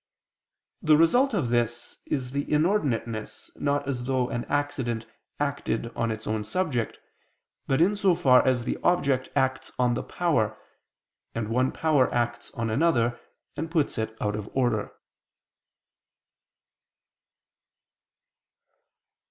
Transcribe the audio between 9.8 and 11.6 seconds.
the power, and